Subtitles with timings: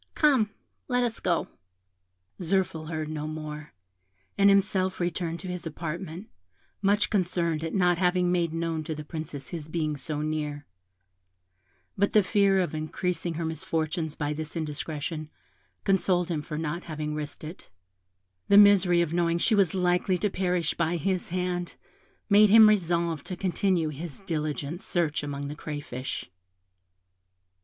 [0.15, 0.49] Come,
[0.87, 1.47] let us go."
[2.39, 3.71] Zirphil heard no more,
[4.35, 6.27] and himself returned to his apartment,
[6.81, 10.65] much concerned at not having made known to the Princess his being so near her;
[11.95, 15.29] but the fear of increasing her misfortunes by this indiscretion,
[15.83, 17.69] consoled him for not having risked it;
[18.47, 21.75] the misery of knowing she was likely to perish by his hand
[22.27, 26.31] made him resolve to continue his diligent search amongst the crayfish.